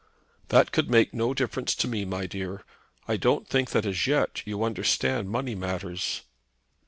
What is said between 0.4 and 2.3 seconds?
"That could make no difference to me, my